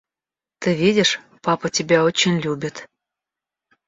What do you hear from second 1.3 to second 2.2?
папа тебя